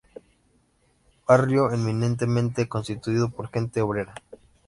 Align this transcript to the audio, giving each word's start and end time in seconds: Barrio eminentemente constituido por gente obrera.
Barrio 1.27 1.71
eminentemente 1.71 2.67
constituido 2.67 3.29
por 3.29 3.49
gente 3.51 3.81
obrera. 3.81 4.15